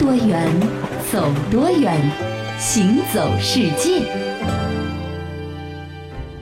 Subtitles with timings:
[0.00, 0.48] 多远，
[1.12, 1.94] 走多远，
[2.58, 4.29] 行走世界。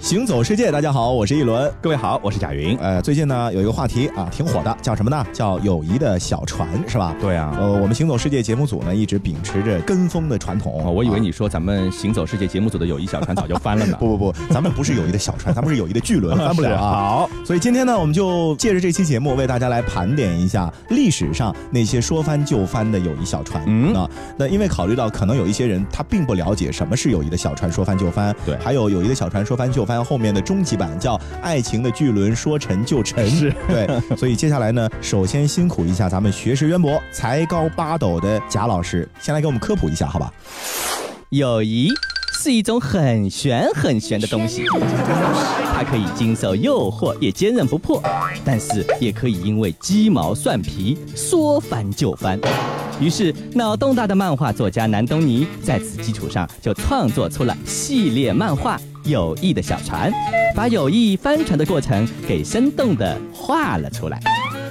[0.09, 1.71] 行走世界，大家好，我是一轮。
[1.83, 2.75] 各位好，我是贾云。
[2.79, 5.27] 呃，最近呢有一个话题啊，挺火的，叫什么呢？
[5.35, 7.15] 叫友谊的小船，是吧？
[7.21, 7.55] 对啊。
[7.61, 10.83] 呃，我们行走世界节目组呢一直秉持着跟风的传统。
[10.83, 13.99] 哦，我以为你说咱们行走世界节目组的友谊小船早就翻了呢。
[14.01, 16.91] 不不不，咱们不是友谊的小船，咱们是友谊的巨轮， 翻不了啊。
[16.91, 23.63] 好，所以今天呢，我们就借着这期节目为大家来盘点一下历史上那些说翻就翻的友谊小船。
[23.67, 30.79] 嗯啊，那因为考虑到可能有一些人他并不了解什么是友谊的小船说翻就翻，对，还有友谊的小船说翻就翻后面的终极。
[30.79, 40.33] 版叫爱情的巨轮说沉就沉，是对，所以接下来呢，首先辛苦一下咱们学识渊博、才高八斗的贾老师，先来给我们科普一下，好吧？
[41.31, 41.91] 友谊
[42.41, 44.67] 是一种很玄很玄的东西，
[45.75, 48.01] 它可以经受诱惑，也坚韧不破，
[48.45, 52.39] 但是也可以因为鸡毛蒜皮说翻就翻。
[53.01, 58.77] 于是，脑洞大的漫画作家南东尼在此基础上就创作出了系列漫画
[59.09, 60.13] 《友谊的小船》，
[60.55, 64.21] 把友谊翻船的过程给生动地画了出来，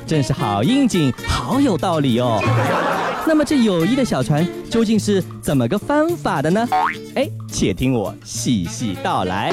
[0.05, 2.39] 真是好应景，好有道理哦。
[3.27, 6.67] 那么这友谊的小船究竟是怎么个翻法的呢？
[7.15, 9.51] 哎，且听我细细道来。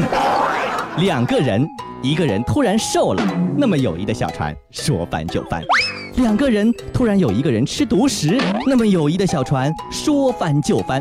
[1.00, 1.66] 两个人，
[2.02, 3.22] 一个人突然瘦了，
[3.56, 5.62] 那么友谊的小船说翻就翻。
[6.16, 11.00] 两个人突然有一个人吃独食，那么友谊的小船说翻就翻；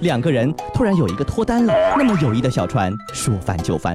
[0.00, 3.94] 两个人突然有一个脱单了，那么友谊的小船说翻就翻；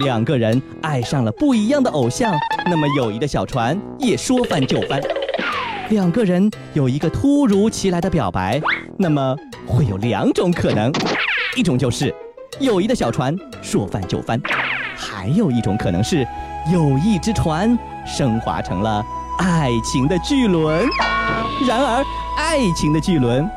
[0.00, 2.34] 两个人爱上了不一样的偶像，
[2.66, 5.00] 那么友谊的小船也说翻就翻；
[5.88, 8.60] 两个人有一个突如其来的表白，
[8.98, 10.92] 那么会有两种可能：
[11.56, 12.14] 一种就是
[12.58, 14.38] 友谊的小船说翻就翻；
[14.94, 16.26] 还有一种可能是
[16.72, 19.04] 友谊之船升华成了。
[19.38, 20.86] 爱情的巨轮，
[21.66, 22.04] 然而
[22.36, 23.48] 爱情的巨轮，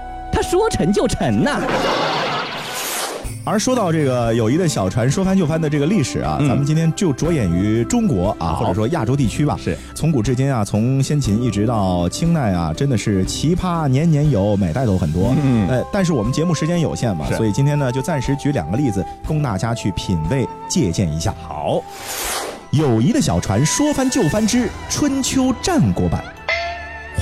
[0.53, 1.59] 说沉就沉呐。
[3.43, 9.57] 而说到这个友谊的小船说翻就翻的这个历史啊，咱们今天就着眼于中国啊，或者说亚洲地区吧。
[9.59, 15.35] 是，从古至今啊，从先秦一直到清代啊，真的是奇葩年年有，每代都很多。
[15.43, 21.33] 嗯，呃，但是我们节目时间有限嘛，所以今天呢，就暂时举两个例子供大家去品味借鉴一下。
[21.41, 21.81] 好。
[22.69, 26.23] 友谊的小船说翻就翻之春秋战国版。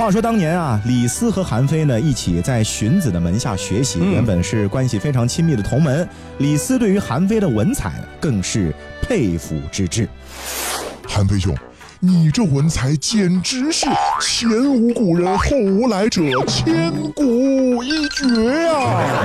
[0.01, 6.09] 话说当年啊，李斯和韩非呢一起在荀子的门下学习，原本是关系非常亲密的同门。
[6.39, 8.73] 李斯对于韩非的文采更是
[9.03, 10.09] 佩服之至。
[11.07, 11.55] 韩非兄，
[12.03, 13.85] 你这文采简直是
[14.19, 18.25] 前无古人后无来者，千古一绝
[18.65, 18.73] 呀！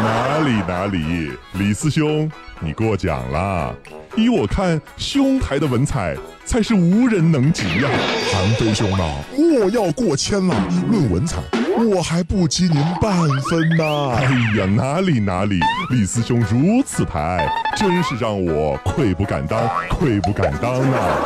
[0.03, 3.75] 哪里哪里，李四兄，你过奖了。
[4.15, 6.15] 依我看，兄台的文采
[6.45, 7.89] 才是无人能及呀！
[8.31, 9.05] 韩非兄呐，
[9.35, 10.55] 莫要过谦了。
[10.91, 11.39] 论文采，
[11.79, 14.11] 我还不及您半分呢。
[14.17, 14.25] 哎
[14.59, 15.59] 呀，哪里哪里，
[15.91, 21.17] 李师兄如此抬，真是让我愧不敢当，愧不敢当啊！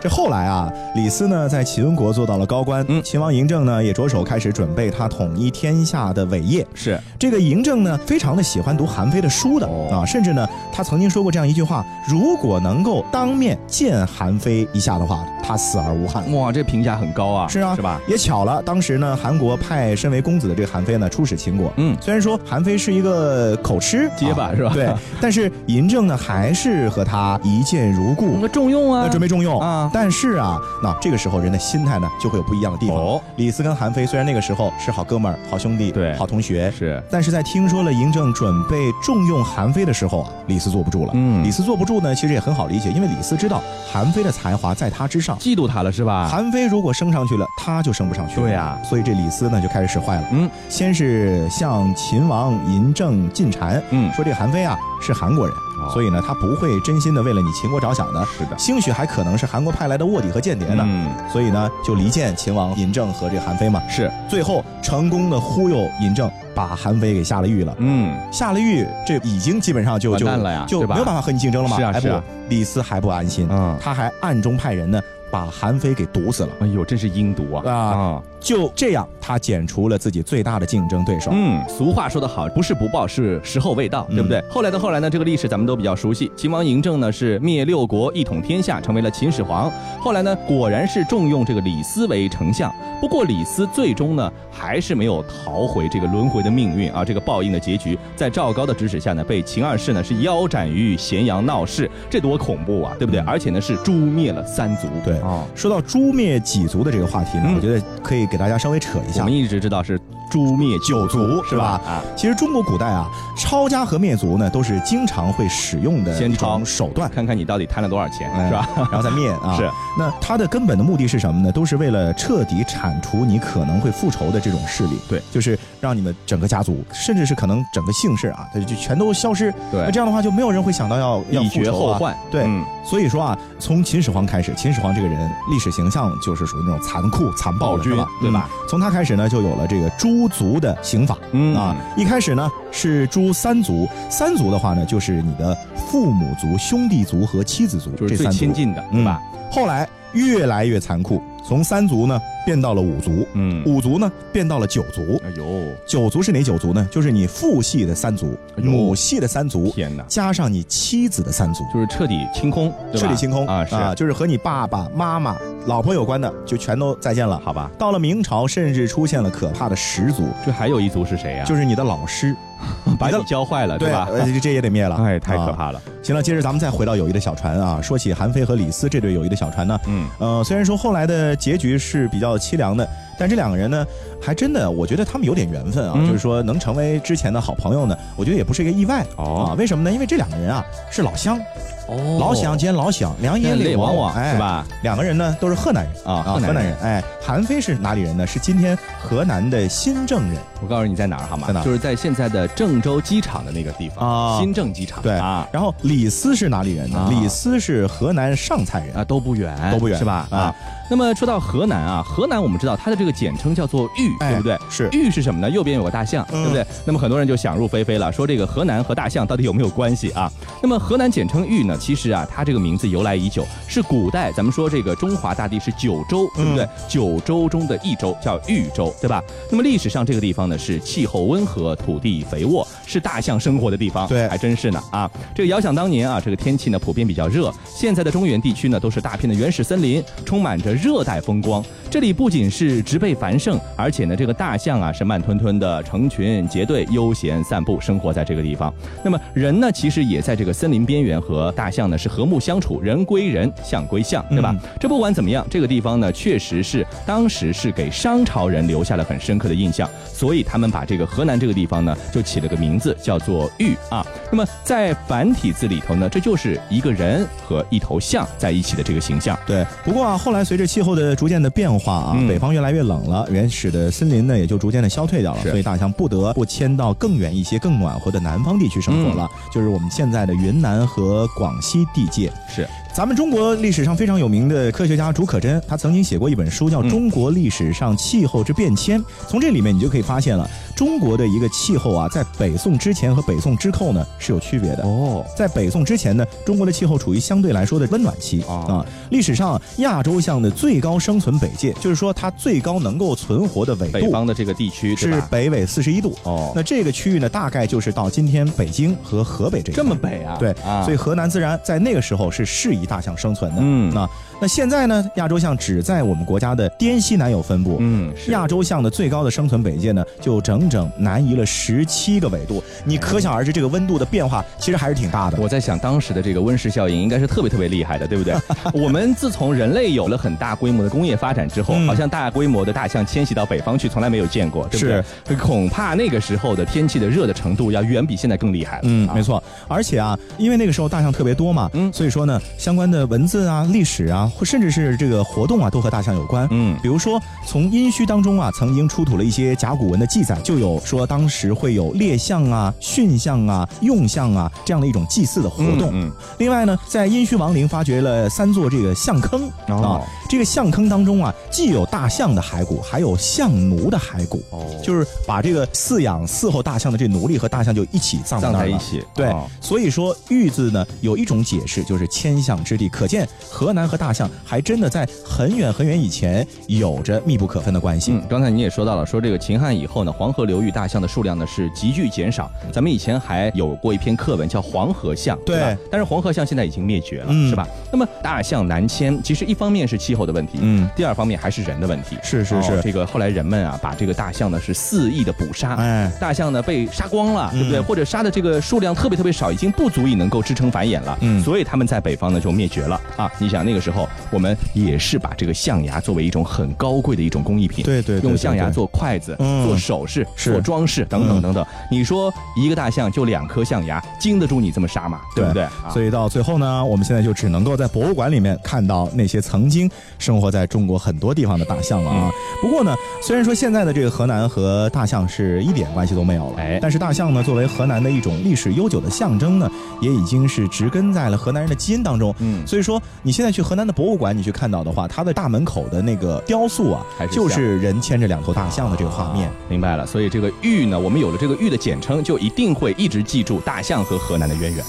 [0.00, 6.66] 这后来啊，李斯呢在秦国做到了高官，嗯，秦王嬴政呢也着手开始准备他统一天下的伟业。
[6.74, 16.30] 是这个嬴政呢，非常的喜欢读韩非的书的啊，甚至呢，他曾经说过这样一句话：如果能够当面见韩非一下的话，他死而无憾。
[16.32, 17.48] 哇，这评价很高啊！
[17.48, 18.00] 是啊，是吧？
[18.06, 24.70] 也巧了，当时呢，韩国派身为公子的这个韩非呢出使秦国，嗯，虽然说韩非是一个口吃结巴是吧？
[24.74, 24.88] 对，
[25.20, 29.87] 但是嬴政呢还是和他一见如故，重用啊，准备重用啊。
[29.92, 32.96] 但是啊，那这个时候人的心态呢，就会有不一样的地方。
[32.96, 41.12] 哦，李斯跟韩非虽然那个时候是好哥们儿、好兄弟、对，好同学，是，但是在听说了嬴政准备重用韩非的时候啊，李斯坐不住了。
[41.14, 46.28] 嗯，李斯坐不住呢，其实也很好理解，因为李斯知道韩非的才华在他之上，嫉妒他了是吧？
[46.28, 48.42] 韩非如果升上去了，他就升不上去了。
[48.42, 50.24] 对呀，所以这李斯呢就开始使坏了。
[50.30, 55.54] 嗯，先是向秦王嬴政进谗，嗯，说这韩非啊是韩国人。
[55.92, 60.84] 所以呢，他不会真心的为了你秦国着想的，是的，兴许还可能是韩国派来的卧底和间谍呢。
[60.86, 63.80] 嗯，所以呢，就离间秦王嬴政和这韩非嘛。
[63.88, 67.74] 是，最后成功的忽悠嬴政，把韩非给下了狱了。
[67.78, 70.26] 嗯，下了狱，这已经基本上就就
[70.66, 71.76] 就没有办法和你竞争了嘛？
[71.76, 72.22] 是啊，是啊。
[72.48, 75.00] 李斯还不安心，嗯，他还暗中派人呢。
[75.30, 77.70] 把韩非给毒死了，哎呦，真是阴毒啊！
[77.70, 81.30] 啊，就这样，他剪除了自己最大的竞争对手。
[81.34, 84.42] 嗯，俗话说得好，不是不报，是时候未到，对不对？
[84.48, 86.30] 后来的后来呢，这个历史咱们都比较熟悉。
[86.36, 89.70] 秦王嬴政呢是灭六国，一统天下，成为了秦始皇。
[90.00, 92.72] 后来呢，果然是重用这个李斯为丞相。
[93.00, 103.20] 不过李斯最终呢，还是没有逃回这个轮回的命运啊，这个报应的结局，在赵高的指使下呢，被秦二世呢是腰斩于咸阳闹市，这多恐怖啊，对不对？
[103.20, 104.86] 而且呢是诛灭了三族。
[105.04, 105.08] 对。
[105.08, 109.32] 对，哦，说到诛灭几族的这个话题呢，嗯我觉得可以给大家稍微扯一下我们。
[109.32, 109.98] 一直知道是
[110.30, 111.80] 诛灭九族是吧？
[111.86, 118.68] 啊，其实中国古代啊，抄家和灭族呢，都是经常会使用的一先抄种手段，看看你到底贪了多少钱，哎是吧？
[118.90, 119.56] 然后再灭啊。
[119.56, 119.70] 是。
[119.98, 121.50] 那它的根本的目的是什么呢？
[121.52, 124.98] 都是为了彻底铲除你可能会复仇的这种势力。
[125.08, 129.52] 对就是让你们整个家族，甚至是可能整个姓氏啊，它就全都消失。
[129.70, 131.64] 对那这样的话，就没有人会想到要要以复仇啊。
[131.64, 132.16] 绝后患。
[132.30, 138.08] 对嗯所以说啊，从秦始皇开始，秦始皇这个人历史形象就是属于那种残酷、残暴的，暴君是吧？
[138.22, 138.66] 对吧嗯？
[138.66, 141.18] 从他开始呢，就有了这个诛族的刑法。
[141.32, 141.54] 嗯。
[141.54, 149.20] 啊，一开始呢是诛三族，三族的话呢就是你的父母族、兄弟族和妻子族就是最亲近的，对吧？
[149.50, 155.20] 后来越来越残酷，从三族呢变到了五族，嗯，五族呢变到了九族。
[155.24, 155.44] 哎呦，
[155.86, 156.86] 九族是哪九族呢？
[156.90, 161.64] 就是你父系的三族、哎母系的三族，天哪，加上你妻子的三族。
[161.72, 163.46] 就是彻底清空，对彻底清空。
[163.46, 165.36] 啊，是，就是和你爸爸妈妈、
[165.68, 167.38] 老婆有关的，就全都再见了。
[167.44, 167.70] 好吧？
[167.78, 171.44] 到了明朝，甚至出现了可怕的十族，这还有一族是谁呀？
[171.44, 172.34] 就是你的老师，
[172.98, 174.08] 把你教坏了，对吧？
[174.10, 174.96] 呃这这也得灭了。
[174.96, 175.80] 哎，太可啊怕了。
[176.02, 182.88] 行了，接着咱们再回到友谊的小船啊，说起韩非和李斯这对友谊的小船呢，嗯，呃，虽然说后来的结局是比较凄凉的，
[183.18, 183.84] 但这两个人呢，
[184.20, 189.54] 还真的，我觉得他们有点缘分啊，嗯就是说能成为之前的好朋友呢，我觉得也不是一个意外、哦啊。
[189.54, 189.92] 为什么呢？
[189.92, 191.38] 因为这两个人啊是老乡，
[191.86, 194.38] 哦老乡兼老乡，两眼泪往往往哎是？
[194.38, 194.66] 吧？
[194.82, 196.76] 两个人呢都是河南人啊河南人河南人。
[196.80, 198.26] 哎，韩非是哪里人呢？
[198.26, 200.38] 是今天河南的新郑人。
[200.60, 201.46] 我告诉你在哪儿好吗？
[201.46, 205.00] 在哪就是在现在的郑州机场的那个地方啊新郑机场。
[205.02, 206.98] 对啊然后李斯是哪里人呢？
[206.98, 208.94] 啊李斯是河南上蔡人。
[208.94, 210.26] 啊都不远，都不远是吧？
[210.30, 210.54] 啊啊，
[210.90, 214.58] 那么说到河南啊，河南我们知道它的这个简称叫做豫，哎对不对？
[214.70, 215.50] 是玉是什么呢？
[215.50, 216.66] 右边有个大象，嗯对不对？
[216.84, 220.30] 那么很多人就想入非非了，说这个河南和大象到底有没有关系啊？
[220.62, 226.68] 那么河南简称豫呢，其实啊，它这个名字由来已久，是古代咱们说这个中华大地是九州，对不对？
[226.88, 229.22] 九州中的一州叫豫州，对吧？
[229.50, 235.10] 那么历史上这个地方呢是气候温和，土地肥沃，是大象生活的地方，对还真是呢啊！
[235.34, 241.64] 这个遥想当年啊，这个天气呢普遍比较热，现在的中原地区呢都是大片的原始森林，充满着热带风光。
[241.90, 248.72] 这里不仅是植被繁盛，而且呢这个大象啊是慢吞吞的成群结队悠闲散步，生活在这个地方。
[249.04, 254.50] 那么人呢其实也在这个森林边缘和大象呢是和睦相处，人归人，象归象，对吧？
[254.54, 264.06] 嗯这不管怎么样，这个地方呢确实是当时是给商朝人留下了很深刻的印象，所以他们把这个河南这个地方呢就起了个名字叫做豫啊。
[264.30, 269.38] 那么在繁体字里头呢，这就是一个人和一头象在一起的这个形象。
[269.46, 282.32] 对，不过啊，后来随着气候的逐渐的变化啊，嗯北方越来越冷了，原始的森林呢也就逐渐的消退掉了，所以大象不得不迁到更远一些、更暖和的南方地区生活了，就是我们现在的云南和广西地界。
[282.48, 294.82] 是，咱们中国历史上非常有名的科学家竺可桢，他曾经写过一本书叫《嗯中国历史上气候之变迁》，从这里面你就可以发现了，中国的一个气候啊，在北宋之前和北宋之后呢是有区别的。
[294.82, 298.86] 哦，在北宋之前呢，中国的气候处于相对来说的温暖期、哦啊。
[299.10, 305.22] 历史上亚洲象的最高生存北界，就是说它最高能够存活的纬度北方的这个地区是？
[305.30, 306.16] 北纬四十一度。
[306.24, 310.36] 哦，那这个区域呢，大概就是到今天北京和河北这一这么北啊？
[310.38, 313.60] 对，啊，所以河南自然在那个时候是适宜大项生存的。
[313.62, 314.08] 嗯那
[314.40, 317.78] 那现在呢，亚洲象只在我们国家的滇西南有分布。
[317.80, 322.62] 嗯是亚洲象的最高的生存北界呢，就整整南移了十七个纬度。
[322.84, 325.38] 你可想而知，这个温度的变化其实还是挺大的。
[325.40, 328.34] 我在想，当时的这个温室效应应该是特别特别厉害的，对不对？
[328.72, 335.36] 我们自从人类有了很大规模的工业发展之后，嗯好像大规模的大象迁徙到北方去，从来没有见过，对不对？
[335.36, 338.82] 恐怕那个时候的天气的热的程度要远比现在更厉害了。
[338.84, 339.22] 嗯，啊没。
[339.22, 339.42] 错。
[339.66, 346.46] 而且啊，因为那个时候大象特别多嘛，嗯所以说呢，相关的文字啊、历史啊，或甚至是这个活动啊，都和大象有关。
[346.50, 355.90] 嗯比如说，从殷墟当中啊，曾经出土了一些甲骨文的记载，就有说当时会有猎象啊、驯象啊、用象啊这样的一种祭祀的活动。
[355.92, 364.42] 嗯另外呢，在殷墟王陵发掘了三座这个象坑、哦啊，这个象坑当中啊，既有大象的骸骨，还有象奴的骸骨。
[364.50, 369.04] 哦就是把这个饲养伺候大象的这奴隶和大象就一起葬葬在一起。
[369.14, 378.12] 对，哦所以说“玉”字呢有一种解释就是迁象之地，可见河南和大象还真的在很远很远以前有着密不可分的关系。
[378.12, 382.50] 嗯，刚才你也说到了，说这个秦汉以后呢，黄河流域大象的数量呢是急剧减少。
[382.72, 385.80] 咱们以前还有过一篇课文叫《黄河象》，对吧？
[385.90, 387.66] 但是黄河象现在已经灭绝了，嗯是吧？
[387.92, 392.16] 那么大象南迁，其实一方面是气候的问题，嗯第二方面还是人的问题。
[392.22, 397.78] 是是是哦这个后来人们啊，把这个大象呢是肆意的捕杀，哎，大象呢被杀光了，对不对？
[397.78, 401.16] 嗯或者杀的这个数量特别特别少，已经不足以能够支撑繁衍了。
[401.20, 403.30] 嗯所以他们在北方呢就灭绝了啊！
[403.38, 411.66] 你想那个时候候，我们也是把这个象牙作为一种很高贵的一种工艺品，对对用象牙做筷子、嗯做首饰、做装饰等等嗯等等。
[411.90, 415.20] 你说一个大象就两颗象牙，经得住你这么杀吗？
[415.34, 415.62] 对不对？
[415.64, 422.30] 啊所以到最后呢，我们现在就只能够在博物馆里面看到那些曾经生活在中国很多地方的大象了嗯啊。
[422.60, 432.34] 不过呢，虽然说现在的这个河南和大象是一点关系都没有了，哎但是大象呢，作为河南的一种历史悠久的象征呢，也已经是植根在了河南人的基因当中。
[432.38, 439.50] 嗯所以说你现在去河南的博物馆，你去看到的话，它的大门口的那个雕塑啊还，是就是人牵着两头大象的这个画面。
[439.68, 444.84] 明白了，所以这个玉呢，我们有了这个玉的简称，就一定会一直记住大象和河南的渊源。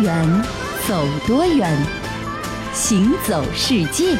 [0.00, 0.42] 远，
[0.88, 1.76] 走多远，
[2.72, 4.16] 行走世界。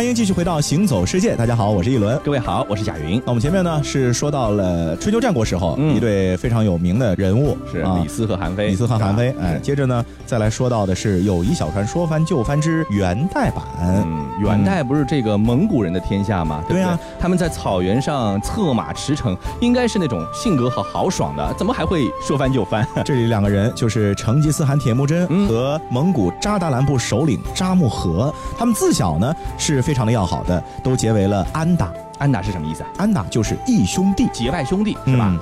[0.00, 2.18] 欢迎继续回到《行走世界》，大家好，我是一轮。
[2.24, 13.62] 各位好，我是贾云，那我们前面呢是说到了春秋战国时候、嗯一对非常有名的人物是啊李斯和韩非，李斯和韩非哎，接着呢再来说到的是友谊小船说翻就翻之元代版。
[13.78, 16.64] 嗯，元代不是这个蒙古人的天下吗？
[16.66, 16.82] 对不对？
[16.82, 22.88] 对啊他们在草原上策马驰骋，应该是那种性格和豪爽的，怎么还会说翻就翻？
[23.04, 31.92] 这里两个人就是成吉思汗铁木真嗯和蒙古扎达兰部首领扎木合，他们自小呢是非常的要好的，都结为了安达。
[32.20, 32.90] 安达是什么意思啊？
[32.96, 35.36] 安达就是义兄弟，结拜兄弟是吧？
[35.36, 35.40] 嗯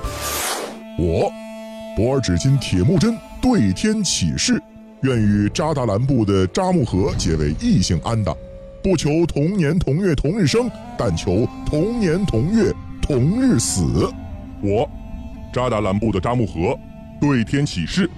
[0.97, 1.31] 我，
[1.95, 4.59] 博尔只金铁木真对天起誓，
[5.01, 8.33] 愿与扎达兰部的扎木合结为异姓安达，
[8.81, 14.11] 不求同年同月同日生，但求同年同月同日死。
[14.63, 14.89] 我，
[15.53, 16.75] 扎达兰部的扎木合，
[17.21, 18.09] 对天起誓，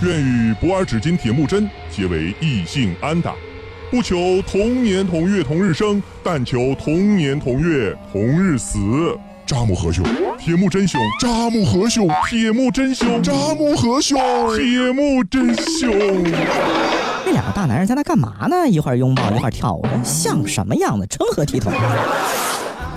[0.00, 3.34] 愿与博尔只金铁木真结为异姓安达，
[3.92, 8.78] 不求同年同月同日生，但求同年同月同日死。
[9.44, 10.02] 扎木合兄，
[10.38, 14.18] 铁木真兄，扎木合兄，铁木真兄，扎木合兄，
[14.56, 15.92] 铁木真兄。
[17.26, 18.66] 那两个大男人在那干嘛呢？
[18.66, 21.06] 一会儿拥抱，一会儿跳舞，像什么样子？
[21.06, 21.70] 成何体统？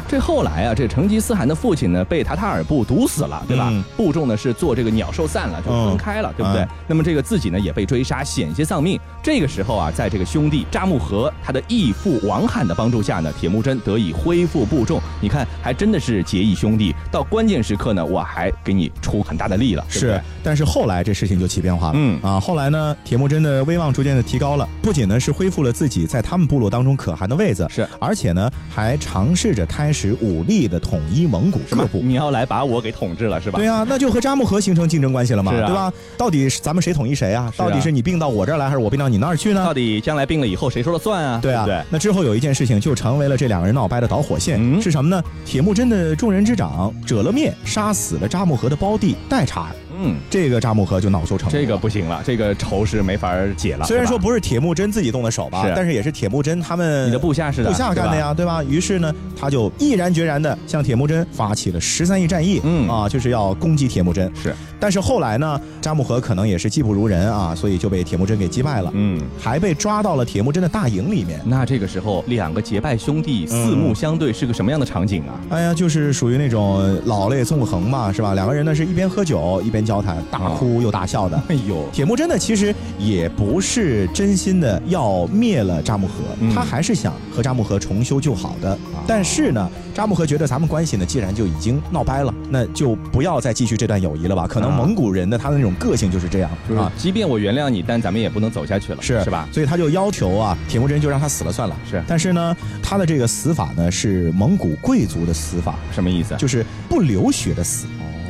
[0.08, 3.70] 这后来啊，这成吉思汗的父亲呢被塔塔尔部毒死了，对吧？
[3.72, 6.62] 嗯部众呢是做这个鸟兽散了，就分开了，对不对？
[6.62, 9.00] 嗯那么这个自己呢也被追杀，险些丧命。
[9.24, 15.02] 这个时候啊，在这个兄弟扎木合他的义父王罕的帮助下呢，铁木真得以恢复部众。
[15.20, 16.94] 你看，还真的是结义兄弟。
[17.12, 21.94] 到关键时刻呢，我还给你出很大的力了，对对是，但是后来这事情就起变化了。
[21.96, 32.02] 嗯啊，后来呢，铁木真的威望逐渐的提高了，不仅呢是恢复了自己在他们部落当中可汗的位子，是而且呢还尝试着开始武力的统一蒙古各部。
[32.04, 33.58] 你要来把我给统治了，是吧？
[33.58, 35.94] 对啊，那就和扎木合形成竞争关系了嘛，啊对吧？
[36.18, 37.52] 到底是咱们谁统一谁啊？
[37.56, 39.74] 到底是你并到我这儿来，还是我并到你那儿去呢到？
[39.74, 41.40] 底将来并了以后谁说了算啊？
[41.42, 41.82] 对啊，不对？
[41.90, 45.24] 那之后有一件事情就成为了这两个人闹掰的导火线，嗯是什么呢？
[45.46, 51.52] 铁木真的众人之长折勒灭杀死了扎木合的胞弟代察尔，嗯，这个扎木合就恼羞成怒。
[51.52, 53.86] 这个不行了，这个仇是没法解了。
[53.86, 58.64] 虽然说不是铁木真自己动的手吧，是但是也是铁木真他们你的部下是的，部下干的呀，对吧？
[58.64, 64.32] 于是呢，他就毅然决然的向铁木真发起了十三亿战役，嗯啊，就是要攻击铁木真。
[64.36, 69.22] 是，但是后来呢，扎木合可能也是技不如人啊，所以就被铁木真给击败了，嗯。
[69.40, 71.40] 还被抓到了铁木真的大营里面。
[71.46, 75.40] 那这个时候，两个结拜兄弟四目相对，是个什么样的场景啊？
[75.50, 78.34] 哎呀，就是属于那种老泪纵横嘛，是吧？
[78.34, 81.42] 两个人呢是一边喝酒一边交谈，大哭又大笑的。
[81.50, 88.77] 哎呦，铁木真呢，其实也不是真心的要灭了扎木合，嗯他还是想和扎木合重修旧好的。
[89.08, 94.48] 但是呢，扎木合觉得咱们关系呢，既然就已经闹掰了，那就不要再继续这段友谊了吧。
[94.48, 96.92] 可能啊蒙古人的他的那种个性就是这样啊。
[96.98, 99.48] 即便我原谅你，但咱们也不能走下去了，是是吧？
[99.51, 101.75] 所以他就要求啊，铁木真就让他死了算了。
[101.89, 106.36] 是但是呢，他的这个死法呢是蒙古贵族的死法，什么意思？
[106.38, 107.86] 就是不流血的死。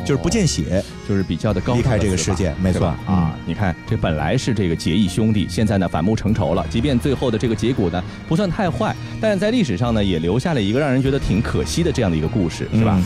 [0.05, 0.83] 就是不见血。
[1.07, 6.65] 就是比较的高离开这个世界没错嗯啊，你看这本来是这个结义兄弟，现在呢反目成仇了。
[6.69, 12.95] 即便最后的这个结果呢不算太坏，但是在历史上呢也留下了一个让人觉得挺可惜的这样的一个故事，是吧？
[12.97, 13.05] 嗯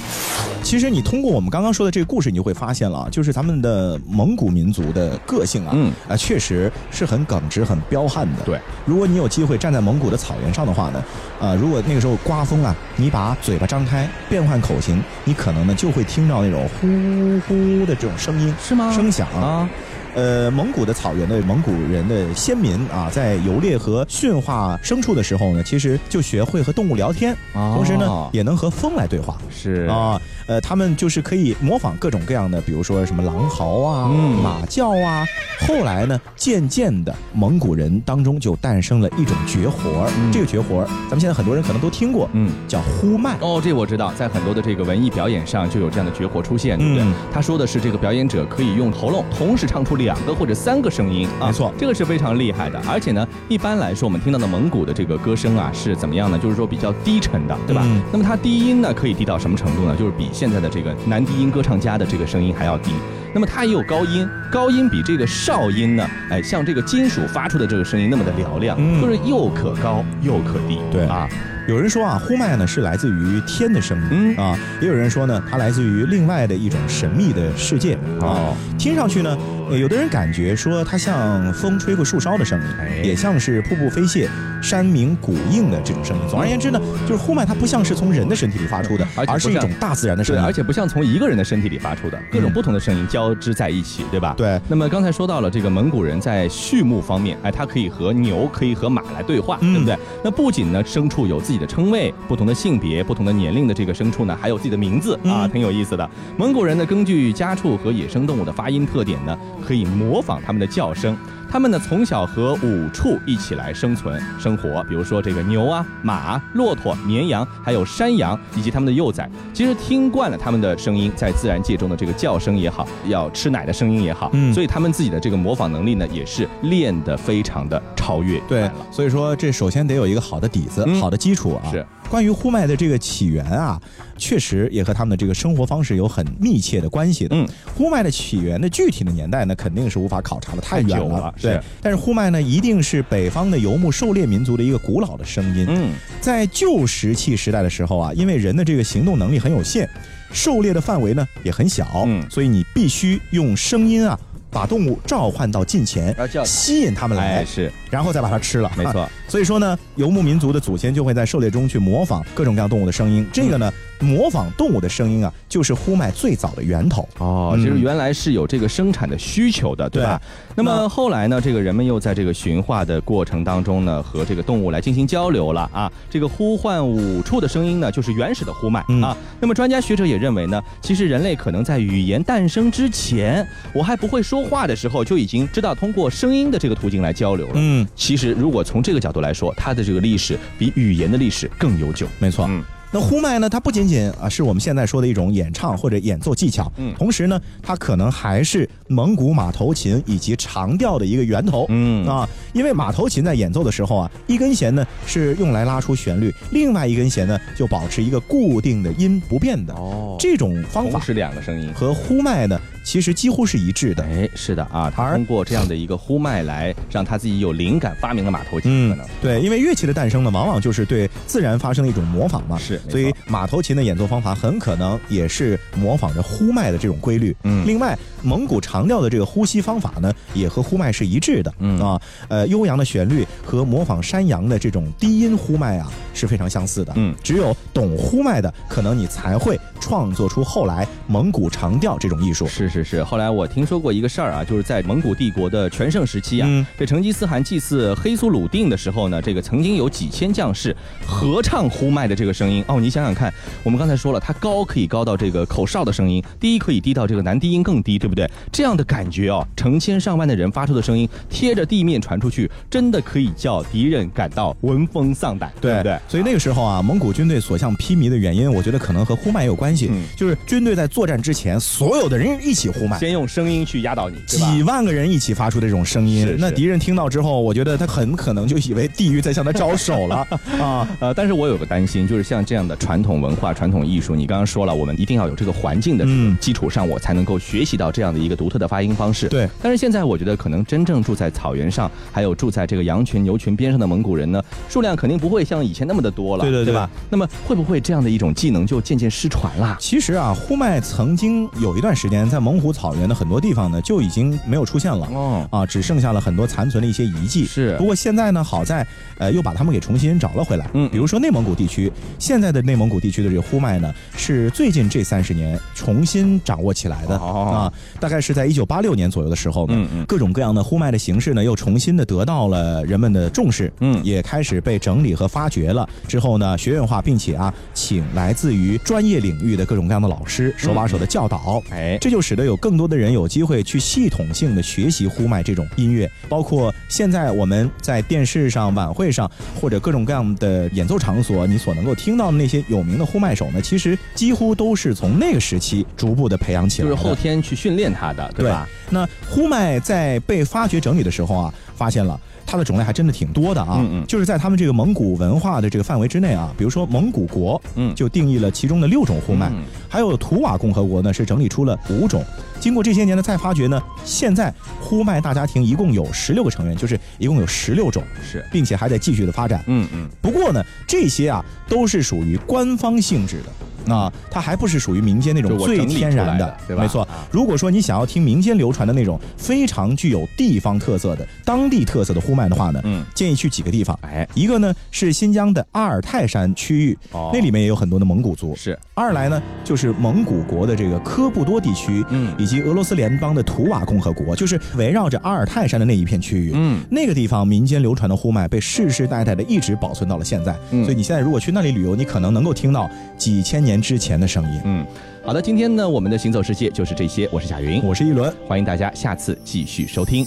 [0.62, 8.44] 其实你通过我们刚刚说的这个故事，你就会发现了啊，就是咱们的蒙古民族的个性啊，嗯啊，确实是很耿直、很彪悍的。
[8.44, 11.04] 对，如果你有机会站在蒙古的草原上的话呢，
[11.40, 19.68] 啊，如果那个时候刮风啊，你把嘴巴张开，变换口型，你可能呢就会听到那种呼呼的这种声音，是吗声响啊。
[20.16, 29.38] 呃，蒙古的草原的蒙古人的先民啊，在游猎和驯化牲畜的时候呢，其实就学会和动物聊天，哦同时呢，也能和风来对话。
[29.50, 35.26] 是啊，呃，他们就是可以模仿各种各样的，比如说什么狼嚎啊、嗯马叫啊。
[35.68, 42.50] 后来呢，渐渐的，蒙古人当中就诞生了一种绝活儿、嗯这个绝活儿，咱们现在很多人可能都听过，嗯。
[42.68, 43.36] 叫呼麦。
[43.42, 47.04] 哦，这我知道，在很多的这个文艺表演上就有这样的绝活出现，对不对？
[47.04, 52.82] 嗯他说的是这个表演者可以用喉咙同时唱出两个或者三个声音啊，没错这个是非常厉害的。
[52.90, 56.40] 而且呢，一般来说我们听到的蒙古的这个歌声啊是怎么样呢？
[56.40, 57.84] 就是说比较低沉的，对吧？
[57.86, 59.96] 嗯那么它低音呢可以低到什么程度呢？
[59.96, 62.92] 就是比现在的这个男低音歌唱家的这个声音还要低。
[63.32, 71.30] 那么它也有高音，高音比这个哨音呢，哎，像这个金属发出的这个声音那么的嘹亮，嗯就是又可高又可低，对啊，
[71.68, 78.26] 有人说啊，呼麦呢是来自于天的声音、嗯啊，也有人说呢，它来自于另外的一种神秘的世界啊。
[78.26, 84.28] 哦听上去呢，呃有的人感觉说它像风吹过树梢的声音，哎也像是瀑布飞泻、
[84.62, 86.24] 山鸣谷应的这种声音。
[86.30, 90.42] 总而言之呢，就是呼麦它不像是从人的身体里发出的，而而是一种大自然的声，音。
[90.42, 94.34] 而且不像从一个人的身体里发出的，各种嗯不同的声音交织在一起，对吧？。
[94.38, 99.98] 对，那么刚才说到了这个蒙古人在畜牧方面，哎，它可以和牛，可以和马来对话，嗯对不对？
[100.24, 106.10] 那不仅呢，牲畜有自己的称谓，不同的性别、不同的年龄的这个牲畜呢，还有自己的名字啊，嗯挺有意思的。
[106.38, 111.16] 蒙古人呢，根据家畜和野生动物的发音特点呢，可以模仿它们的叫声。
[111.52, 119.28] 它们呢从小和五畜一起来生存生活，比如说这个牛啊、马、骆驼、绵羊，还有山羊以及它们的幼崽。
[119.52, 128.40] 其实听惯了它们的声音，在自然界中的这个叫声也好，要吃奶的声音也好，嗯所以它们自己的这个模仿能力呢，也是练得非常的超越。
[128.48, 131.70] 对，所以说这首先得有一个好的底子，嗯好的基础啊。
[131.70, 131.86] 是。
[132.10, 133.80] 关于呼麦的这个起源啊，
[134.18, 137.36] 确实也和他们的这个生活方式有很密切的关系的。
[137.36, 145.68] 嗯，呼麦的起源的具体的年代呢，肯定是无法考察的，太久了对，但是呼麦呢，一定是北方的游牧狩猎民族的一个古老的声音。
[145.70, 149.88] 嗯，在旧石器时代的时候啊，因为人的这个行动能力很有限，
[150.32, 154.20] 狩猎的范围呢也很小，嗯所以你必须用声音啊。
[154.52, 158.72] 把动物召唤到近前，吸引它们来，哎，是然后再把它吃了。
[158.78, 159.08] 没错。
[159.28, 163.28] 所以说呢，游牧民族的祖先就会在狩猎中去模仿各种各样动物的声音。
[163.32, 167.08] 这个呢，模仿动物的声音啊，就是呼麦最早的源头。
[167.18, 170.22] 哦，嗯其实原来是有这个生产的需求的，对吧？
[170.56, 175.92] 那么后来呢，这个人们又在这个驯化的过程当中呢，和这个动物来进行交流了啊。
[176.10, 179.16] 这个呼唤五处的声音呢，就是原始的呼麦、嗯啊。
[179.40, 187.54] 那么专家学者也认为呢，其实人类可能在语言诞生之前，我还不会说话的时候，就已经知道通过声音的这个途径来交流了。
[187.56, 192.08] 嗯，其实如果从这个角度来说，它的这个历史比语言的历史更悠久。
[192.20, 192.46] 没错。
[192.50, 201.68] 嗯那呼麦呢，它不仅仅啊是我们现在说的一种演唱或者演奏技巧，嗯同时呢，它可能还是蒙古马头琴以及长调的一个源头。
[201.70, 209.74] 嗯啊，因为马头琴在演奏的时候啊，一根弦呢是用来拉出旋律，另外一根弦呢就保持一个固定的音不变的。
[209.76, 211.72] 哦这种方法是两个声音。
[211.74, 214.04] 和呼麦呢，其实几乎是一致的。
[214.04, 222.58] 哎，是的啊，他通过这样的一个呼麦来让他自己有灵感，发明了马头琴，可能、对，因为乐器的诞生呢，往往就是对自然发生的一种模仿嘛。
[222.58, 227.36] 是所以马头琴的演奏方法很可能也是模仿着呼麦的这种规律。
[227.44, 231.54] 嗯另外，蒙古长调的这个呼吸方法呢，也和呼麦是一致的。
[231.60, 236.94] 嗯啊，呃，悠扬的旋律和模仿山羊的这种低音呼麦啊，是非常相似的。
[236.96, 242.48] 嗯只有懂呼麦的，可能你才会创作出后来蒙古长调这种艺术。
[242.48, 243.04] 是是是。
[243.04, 252.64] 后来我听说过一个事儿啊，就是在蒙古帝国的全盛时期啊，嗯这成吉思汗祭祀黑苏鲁定的时候呢，这个曾经有几千将士合唱呼麦的这个声音。
[252.68, 258.30] 哦，你想想看，我们刚才说了，它高可以高到这个口哨的声音，低可以低到这个男低音更低，对不对？
[258.52, 265.98] 这样的感觉哦，成千上万的人发出的声音贴着地面传出去，真的可以叫敌人感到闻风丧胆，对不对？
[266.08, 269.80] 所以那个时候啊，蒙古军队所向披靡的原因，我觉得可能和呼麦有关系。
[269.80, 273.00] 系，嗯就是军队在作战之前，所有的人一起呼麦。
[273.00, 280.28] 先用声音去压倒你，几万个人一起发出的这种声音是，是那敌人听到之后，我觉得他很可能就以为地狱在向他招手了
[280.60, 280.88] 啊！
[281.00, 286.06] 呃，但是我有个担心，就是像这样的传统文化、传统艺术，你刚刚说了，我们一定要有这个环境的
[286.42, 289.30] 基础上，我才能够学习到这样的一个独特的发音方式。
[289.30, 289.48] 对。
[289.62, 296.90] 但是现在我觉得，可能真正住在草原上，还有住在这个羊群、牛群边上的蒙古人呢，数量肯定不会像以前那么的多了，对对对吧？
[297.10, 299.78] 那么会不会这样的一种技能就渐渐失传啦？
[299.80, 305.08] 其实啊，呼麦曾经有一段时间在蒙古草原的很多地方呢，就已经没有出现了。
[305.14, 307.46] 哦，啊，只剩下了很多残存的一些遗迹。
[307.46, 308.86] 是不过现在呢，好在
[309.18, 310.70] 呃又把它们给重新找了回来。
[310.74, 317.74] 嗯比如说内蒙古地区，现在的内蒙古地区的这个呼麦呢，是最近这三十年重新掌握起来的、哦啊。
[318.00, 323.72] 大概是在一九八六年左右的时候呢，嗯嗯各种各样的呼麦的形式呢，又重新的得到了人们的重视。
[323.82, 325.88] 嗯也开始被整理和发掘了。
[326.08, 331.62] 之后呢，学院化，并且啊，请来自于专业领域的各种各样的老师，手把手的教导。
[331.70, 346.96] 哎，这就使得有更多的人有机会去系统性的学习呼麦这种音乐，包括现在我们在电视上、晚会上或者各种各样的演奏场所，你所能够听到的那些有名的呼麦手呢，其实几乎都是从那个时期逐步的培养起来的。
[346.96, 348.68] 就是后天去训练他的，对吧？
[348.90, 352.20] 那呼麦在被发掘整理的时候啊，发现了。
[352.52, 362.26] 它的种类还真的挺多的啊，嗯嗯就是在他们这个蒙古文化的这个范围之内啊，比如说蒙古国，嗯就定义了其中的六种呼麦，嗯还有图瓦共和国呢是整理出了五种。
[362.60, 369.64] 经过这些年的再发掘呢，现在呼麦大家庭一共有十六个成员，就是一共有十六种，是，并且还在继续的发展。
[369.68, 373.50] 嗯嗯，不过呢，这些啊都是属于官方性质的。
[373.96, 376.84] 啊，它还不是属于民间那种最天然的对吧？
[376.84, 377.02] 没错。
[377.04, 377.28] 啊。
[377.32, 383.98] 如果说你想要听民间流传的那种非常具有地方特色的、当地特色的呼麦的话呢，嗯，建议去几个地方。
[384.02, 387.30] 哎，一个呢是新疆的阿尔泰山区域，哦。
[387.34, 388.56] 那里面也有很多的蒙古族。
[388.56, 392.34] 是，二来呢就是蒙古国的这个科布多地区，嗯。
[392.38, 396.52] 以及俄罗斯联邦的图瓦共和国，就是围绕着阿尔泰山的那一片区域。
[396.54, 396.82] 嗯。
[396.90, 400.84] 那个地方民间流传的呼麦被世世代代的一直保存到了现在，嗯。
[400.84, 404.62] 所以你现在如果去那里旅游，你可能能够听到几千年之前的声音。
[404.66, 404.86] 嗯，
[405.26, 410.26] 好的，今天呢，我们的行走世界就是这些，我是贾云，我是一轮，欢迎大家下次继续收听。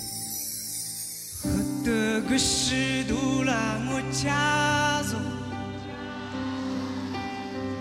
[3.94, 5.16] 我家走，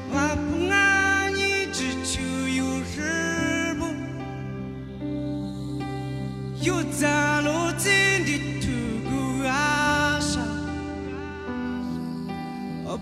[0.09, 2.21] 我不爱你只求
[2.55, 2.63] 有
[2.95, 3.93] 日梦，
[6.61, 7.91] 有在路尽
[8.25, 8.67] 的土
[9.09, 9.11] 谷
[9.45, 10.41] 阿上，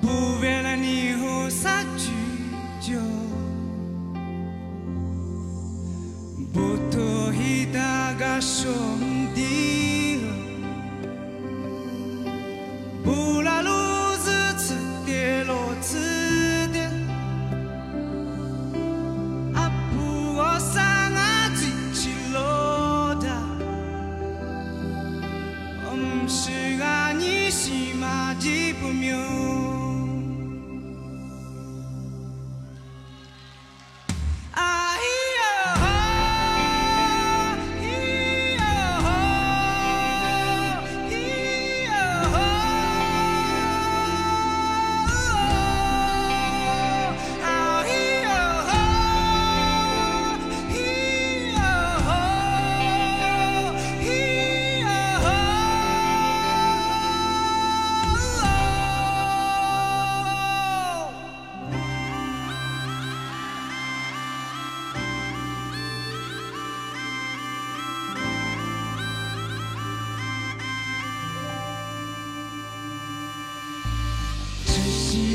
[0.01, 0.07] 不
[0.41, 1.49] 为了你和
[6.59, 8.69] 不托一大个兄
[9.33, 10.19] 弟，
[13.01, 13.69] 不拉路
[14.17, 14.75] 子吃
[15.07, 16.81] 的路吃的，
[19.57, 21.61] 啊不我上啊最
[21.93, 23.25] 起落的，
[25.93, 26.51] 唔是
[26.83, 27.93] 啊你西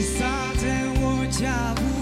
[0.02, 0.24] 洒
[0.60, 1.93] 在我脚步。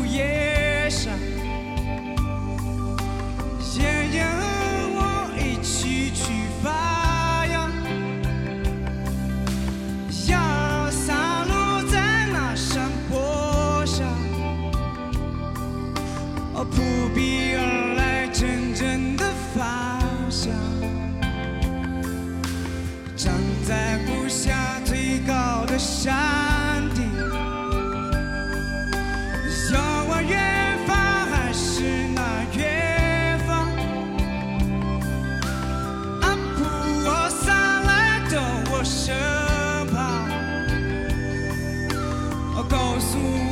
[43.23, 43.52] you.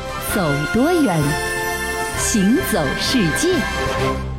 [0.33, 0.41] 走
[0.73, 1.19] 多远，
[2.17, 4.30] 行走世界。